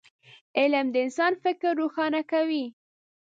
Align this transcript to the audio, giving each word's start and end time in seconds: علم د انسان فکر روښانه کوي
علم 0.59 0.85
د 0.91 0.95
انسان 1.05 1.33
فکر 1.43 1.69
روښانه 1.81 2.21
کوي 2.31 2.65